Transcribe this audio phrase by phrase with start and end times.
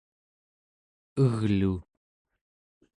[1.21, 1.73] eglu